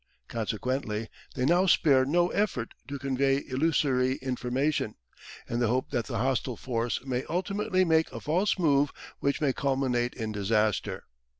Consequently, 0.27 1.09
they 1.35 1.45
now 1.45 1.67
spare 1.67 2.05
no 2.05 2.29
effort 2.29 2.73
to 2.87 2.97
convey 2.97 3.43
illusory 3.47 4.15
information, 4.15 4.95
in 5.47 5.59
the 5.59 5.67
hope 5.67 5.91
that 5.91 6.07
the 6.07 6.17
hostile 6.17 6.57
force 6.57 7.05
may 7.05 7.23
ultimately 7.29 7.85
make 7.85 8.11
a 8.11 8.19
false 8.19 8.57
move 8.57 8.91
which 9.19 9.41
may 9.41 9.53
culminate 9.53 10.15
in 10.15 10.31
disaster. 10.31 11.03